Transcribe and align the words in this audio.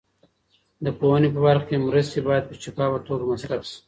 د 0.85 0.87
پوهنې 0.99 1.29
په 1.35 1.39
برخه 1.45 1.65
کې 1.69 1.83
مرستې 1.87 2.19
باید 2.27 2.43
په 2.49 2.53
شفافه 2.63 2.99
توګه 3.07 3.23
مصرف 3.31 3.61
شي. 3.69 3.77